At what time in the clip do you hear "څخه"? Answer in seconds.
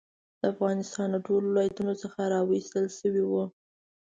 2.03-2.19